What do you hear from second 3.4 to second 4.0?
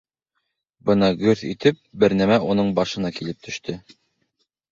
төштө.